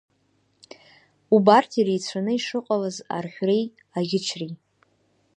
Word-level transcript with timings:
Убарҭ 1.35 1.71
иреицәаны 1.79 2.31
ишыҟалаз 2.35 2.97
арҳәреи 3.17 3.65
аӷьычреи. 3.97 4.53